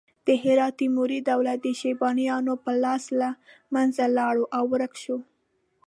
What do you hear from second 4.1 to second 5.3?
لاړ او ورک شو.